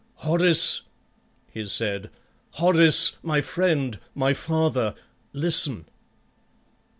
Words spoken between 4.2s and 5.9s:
father, listen!"